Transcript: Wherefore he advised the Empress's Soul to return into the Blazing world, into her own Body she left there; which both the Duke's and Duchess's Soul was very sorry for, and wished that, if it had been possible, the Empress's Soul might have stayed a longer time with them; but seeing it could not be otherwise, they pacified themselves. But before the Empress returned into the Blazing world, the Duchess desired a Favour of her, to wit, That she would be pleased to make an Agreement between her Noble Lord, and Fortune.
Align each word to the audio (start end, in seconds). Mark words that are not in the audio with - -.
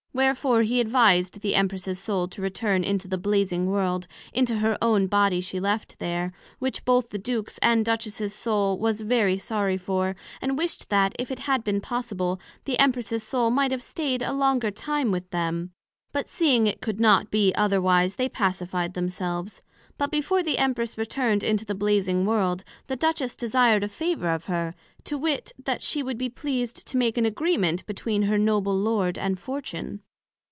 Wherefore 0.13 0.63
he 0.63 0.81
advised 0.81 1.39
the 1.39 1.55
Empress's 1.55 1.97
Soul 1.97 2.27
to 2.27 2.41
return 2.41 2.83
into 2.83 3.07
the 3.07 3.17
Blazing 3.17 3.67
world, 3.67 4.07
into 4.33 4.57
her 4.57 4.77
own 4.81 5.07
Body 5.07 5.39
she 5.39 5.57
left 5.57 5.99
there; 5.99 6.33
which 6.59 6.83
both 6.83 7.11
the 7.11 7.17
Duke's 7.17 7.57
and 7.59 7.85
Duchess's 7.85 8.33
Soul 8.35 8.77
was 8.77 8.99
very 8.99 9.37
sorry 9.37 9.77
for, 9.77 10.17
and 10.41 10.57
wished 10.57 10.89
that, 10.89 11.15
if 11.17 11.31
it 11.31 11.39
had 11.39 11.63
been 11.63 11.79
possible, 11.79 12.41
the 12.65 12.77
Empress's 12.77 13.23
Soul 13.23 13.51
might 13.51 13.71
have 13.71 13.81
stayed 13.81 14.21
a 14.21 14.33
longer 14.33 14.69
time 14.69 15.11
with 15.11 15.29
them; 15.29 15.71
but 16.11 16.27
seeing 16.27 16.67
it 16.67 16.81
could 16.81 16.99
not 16.99 17.31
be 17.31 17.55
otherwise, 17.55 18.15
they 18.15 18.27
pacified 18.27 18.95
themselves. 18.95 19.61
But 19.97 20.11
before 20.11 20.41
the 20.41 20.57
Empress 20.57 20.97
returned 20.97 21.43
into 21.43 21.63
the 21.63 21.75
Blazing 21.75 22.25
world, 22.25 22.63
the 22.87 22.95
Duchess 22.95 23.35
desired 23.35 23.83
a 23.83 23.87
Favour 23.87 24.29
of 24.29 24.45
her, 24.45 24.73
to 25.03 25.17
wit, 25.17 25.51
That 25.63 25.83
she 25.83 26.01
would 26.01 26.17
be 26.17 26.29
pleased 26.29 26.87
to 26.87 26.97
make 26.97 27.17
an 27.17 27.25
Agreement 27.25 27.85
between 27.85 28.23
her 28.23 28.37
Noble 28.39 28.77
Lord, 28.77 29.17
and 29.17 29.39
Fortune. 29.39 30.01